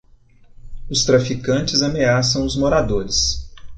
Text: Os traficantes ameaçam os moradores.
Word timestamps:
Os 0.89 1.05
traficantes 1.05 1.83
ameaçam 1.83 2.43
os 2.43 2.55
moradores. 2.55 3.51